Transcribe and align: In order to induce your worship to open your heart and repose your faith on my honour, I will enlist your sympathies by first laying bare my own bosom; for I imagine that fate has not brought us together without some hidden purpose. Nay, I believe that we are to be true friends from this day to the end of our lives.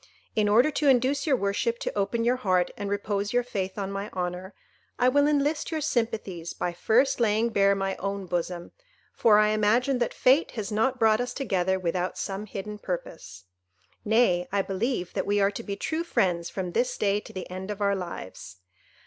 In 0.35 0.49
order 0.49 0.71
to 0.71 0.87
induce 0.87 1.27
your 1.27 1.35
worship 1.35 1.77
to 1.81 1.95
open 1.95 2.23
your 2.23 2.37
heart 2.37 2.71
and 2.75 2.89
repose 2.89 3.33
your 3.33 3.43
faith 3.43 3.77
on 3.77 3.91
my 3.91 4.09
honour, 4.13 4.55
I 4.97 5.09
will 5.09 5.27
enlist 5.27 5.69
your 5.69 5.79
sympathies 5.79 6.55
by 6.55 6.73
first 6.73 7.19
laying 7.19 7.49
bare 7.49 7.75
my 7.75 7.95
own 7.97 8.25
bosom; 8.25 8.71
for 9.13 9.37
I 9.37 9.49
imagine 9.49 9.99
that 9.99 10.11
fate 10.11 10.49
has 10.57 10.71
not 10.71 10.97
brought 10.97 11.21
us 11.21 11.35
together 11.35 11.77
without 11.77 12.17
some 12.17 12.47
hidden 12.47 12.79
purpose. 12.79 13.43
Nay, 14.03 14.47
I 14.51 14.63
believe 14.63 15.13
that 15.13 15.27
we 15.27 15.39
are 15.39 15.51
to 15.51 15.61
be 15.61 15.75
true 15.75 16.03
friends 16.03 16.49
from 16.49 16.71
this 16.71 16.97
day 16.97 17.19
to 17.19 17.31
the 17.31 17.47
end 17.51 17.69
of 17.69 17.79
our 17.79 17.95
lives. 17.95 18.55